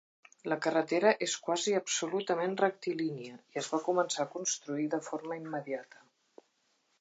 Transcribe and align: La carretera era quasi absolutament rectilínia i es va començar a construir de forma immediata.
La 0.51 0.55
carretera 0.65 1.09
era 1.17 1.35
quasi 1.47 1.73
absolutament 1.79 2.57
rectilínia 2.61 3.35
i 3.37 3.61
es 3.63 3.69
va 3.75 3.81
començar 3.91 4.25
a 4.27 4.33
construir 4.39 4.89
de 4.97 5.01
forma 5.11 5.39
immediata. 5.43 6.03